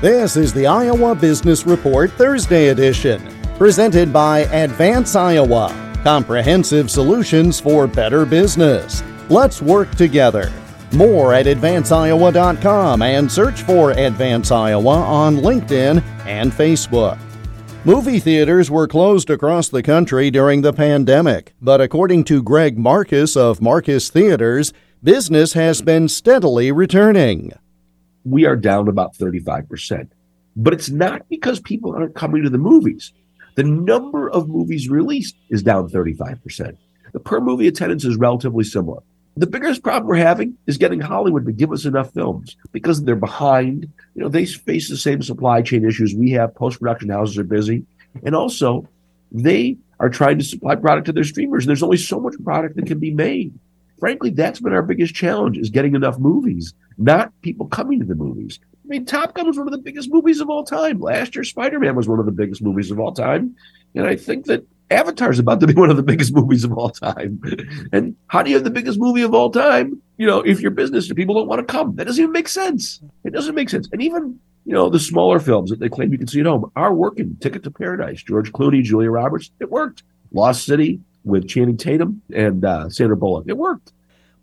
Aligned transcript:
This 0.00 0.38
is 0.38 0.54
the 0.54 0.66
Iowa 0.66 1.14
Business 1.14 1.66
Report 1.66 2.10
Thursday 2.12 2.68
edition, 2.68 3.22
presented 3.58 4.10
by 4.10 4.38
Advance 4.50 5.14
Iowa, 5.14 5.68
comprehensive 6.02 6.90
solutions 6.90 7.60
for 7.60 7.86
better 7.86 8.24
business. 8.24 9.02
Let's 9.28 9.60
work 9.60 9.94
together. 9.96 10.50
More 10.92 11.34
at 11.34 11.44
advanceiowa.com 11.44 13.02
and 13.02 13.30
search 13.30 13.60
for 13.60 13.90
Advance 13.90 14.50
Iowa 14.50 14.94
on 14.94 15.36
LinkedIn 15.36 16.02
and 16.24 16.50
Facebook. 16.50 17.18
Movie 17.84 18.20
theaters 18.20 18.70
were 18.70 18.88
closed 18.88 19.28
across 19.28 19.68
the 19.68 19.82
country 19.82 20.30
during 20.30 20.62
the 20.62 20.72
pandemic, 20.72 21.52
but 21.60 21.82
according 21.82 22.24
to 22.24 22.42
Greg 22.42 22.78
Marcus 22.78 23.36
of 23.36 23.60
Marcus 23.60 24.08
Theatres, 24.08 24.72
business 25.04 25.52
has 25.52 25.82
been 25.82 26.08
steadily 26.08 26.72
returning 26.72 27.52
we 28.24 28.44
are 28.46 28.56
down 28.56 28.88
about 28.88 29.14
35%. 29.16 30.08
But 30.56 30.74
it's 30.74 30.90
not 30.90 31.28
because 31.28 31.60
people 31.60 31.94
aren't 31.94 32.14
coming 32.14 32.42
to 32.42 32.50
the 32.50 32.58
movies. 32.58 33.12
The 33.56 33.64
number 33.64 34.30
of 34.30 34.48
movies 34.48 34.88
released 34.88 35.36
is 35.48 35.62
down 35.62 35.88
35%. 35.88 36.76
The 37.12 37.20
per 37.20 37.40
movie 37.40 37.68
attendance 37.68 38.04
is 38.04 38.16
relatively 38.16 38.64
similar. 38.64 39.02
The 39.36 39.46
biggest 39.46 39.82
problem 39.82 40.08
we're 40.08 40.16
having 40.16 40.56
is 40.66 40.76
getting 40.76 41.00
Hollywood 41.00 41.46
to 41.46 41.52
give 41.52 41.72
us 41.72 41.84
enough 41.84 42.12
films 42.12 42.56
because 42.72 43.02
they're 43.02 43.16
behind. 43.16 43.90
You 44.14 44.22
know, 44.22 44.28
they 44.28 44.44
face 44.44 44.88
the 44.88 44.96
same 44.96 45.22
supply 45.22 45.62
chain 45.62 45.84
issues 45.84 46.14
we 46.14 46.32
have. 46.32 46.54
Post 46.54 46.80
production 46.80 47.08
houses 47.08 47.38
are 47.38 47.44
busy. 47.44 47.86
And 48.24 48.34
also, 48.34 48.88
they 49.32 49.78
are 50.00 50.10
trying 50.10 50.38
to 50.38 50.44
supply 50.44 50.74
product 50.74 51.06
to 51.06 51.12
their 51.12 51.24
streamers. 51.24 51.64
There's 51.64 51.82
only 51.82 51.96
so 51.96 52.20
much 52.20 52.34
product 52.42 52.76
that 52.76 52.86
can 52.86 52.98
be 52.98 53.12
made 53.12 53.54
frankly, 54.00 54.30
that's 54.30 54.60
been 54.60 54.72
our 54.72 54.82
biggest 54.82 55.14
challenge 55.14 55.58
is 55.58 55.70
getting 55.70 55.94
enough 55.94 56.18
movies, 56.18 56.74
not 56.98 57.32
people 57.42 57.66
coming 57.66 58.00
to 58.00 58.06
the 58.06 58.14
movies. 58.14 58.58
I 58.84 58.88
mean, 58.88 59.04
Top 59.04 59.34
Gun 59.34 59.46
was 59.46 59.56
one 59.56 59.68
of 59.68 59.72
the 59.72 59.78
biggest 59.78 60.10
movies 60.10 60.40
of 60.40 60.50
all 60.50 60.64
time. 60.64 61.00
Last 61.00 61.34
year, 61.36 61.44
Spider 61.44 61.78
Man 61.78 61.94
was 61.94 62.08
one 62.08 62.18
of 62.18 62.26
the 62.26 62.32
biggest 62.32 62.62
movies 62.62 62.90
of 62.90 62.98
all 62.98 63.12
time. 63.12 63.54
And 63.94 64.06
I 64.06 64.16
think 64.16 64.46
that 64.46 64.64
Avatar 64.90 65.30
is 65.30 65.38
about 65.38 65.60
to 65.60 65.66
be 65.66 65.74
one 65.76 65.90
of 65.90 65.96
the 65.96 66.02
biggest 66.02 66.34
movies 66.34 66.64
of 66.64 66.72
all 66.72 66.90
time. 66.90 67.40
and 67.92 68.16
how 68.26 68.42
do 68.42 68.50
you 68.50 68.56
have 68.56 68.64
the 68.64 68.70
biggest 68.70 68.98
movie 68.98 69.22
of 69.22 69.34
all 69.34 69.50
time? 69.50 70.00
You 70.16 70.26
know, 70.26 70.40
if 70.40 70.60
your 70.60 70.72
business 70.72 71.12
people 71.12 71.34
don't 71.34 71.48
want 71.48 71.66
to 71.66 71.72
come, 71.72 71.94
that 71.96 72.06
doesn't 72.06 72.22
even 72.22 72.32
make 72.32 72.48
sense. 72.48 73.00
It 73.24 73.32
doesn't 73.32 73.54
make 73.54 73.70
sense. 73.70 73.88
And 73.92 74.02
even, 74.02 74.38
you 74.64 74.74
know, 74.74 74.88
the 74.88 74.98
smaller 74.98 75.38
films 75.38 75.70
that 75.70 75.78
they 75.78 75.88
claim 75.88 76.12
you 76.12 76.18
can 76.18 76.26
see 76.26 76.40
at 76.40 76.46
home 76.46 76.70
are 76.76 76.92
working. 76.92 77.36
Ticket 77.40 77.62
to 77.64 77.70
Paradise, 77.70 78.22
George 78.22 78.52
Clooney, 78.52 78.82
Julia 78.82 79.10
Roberts, 79.10 79.50
it 79.60 79.70
worked. 79.70 80.02
Lost 80.32 80.64
City, 80.64 81.00
with 81.24 81.48
Channing 81.48 81.76
Tatum 81.76 82.22
and 82.34 82.64
uh, 82.64 82.88
Sandra 82.88 83.16
Bullock. 83.16 83.44
It 83.48 83.56
worked. 83.56 83.92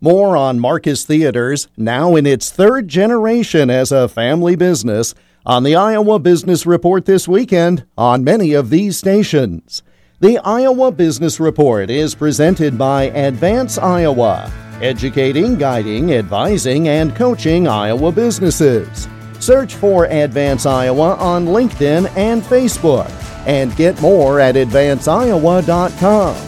More 0.00 0.36
on 0.36 0.60
Marcus 0.60 1.04
Theatres, 1.04 1.66
now 1.76 2.14
in 2.14 2.24
its 2.24 2.50
third 2.50 2.86
generation 2.86 3.68
as 3.68 3.90
a 3.90 4.08
family 4.08 4.54
business, 4.54 5.14
on 5.44 5.64
the 5.64 5.74
Iowa 5.74 6.18
Business 6.18 6.66
Report 6.66 7.04
this 7.04 7.26
weekend 7.26 7.84
on 7.96 8.22
many 8.22 8.52
of 8.52 8.70
these 8.70 8.96
stations. 8.96 9.82
The 10.20 10.38
Iowa 10.38 10.92
Business 10.92 11.40
Report 11.40 11.90
is 11.90 12.14
presented 12.14 12.76
by 12.76 13.04
Advance 13.04 13.78
Iowa, 13.78 14.52
educating, 14.80 15.56
guiding, 15.56 16.12
advising, 16.12 16.88
and 16.88 17.16
coaching 17.16 17.66
Iowa 17.66 18.12
businesses. 18.12 19.08
Search 19.40 19.74
for 19.74 20.04
Advance 20.06 20.66
Iowa 20.66 21.14
on 21.16 21.46
LinkedIn 21.46 22.14
and 22.16 22.42
Facebook, 22.42 23.10
and 23.46 23.74
get 23.76 24.00
more 24.00 24.38
at 24.40 24.56
advanceiowa.com. 24.56 26.47